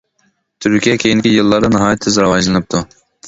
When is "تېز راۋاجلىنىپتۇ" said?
2.07-2.81